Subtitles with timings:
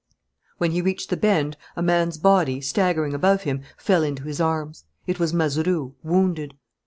[0.57, 4.85] When he reached the bend, a man's body, staggering above him, fell into his arms:
[5.05, 6.55] it was Mazeroux, wounded.